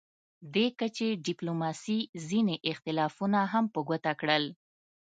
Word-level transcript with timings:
دې 0.53 0.67
کچې 0.79 1.09
ډیپلوماسي 1.27 1.99
ځینې 2.27 2.55
اختلافونه 2.71 3.39
هم 3.53 3.65
په 3.73 3.79
ګوته 3.87 4.11
کړل 4.21 4.43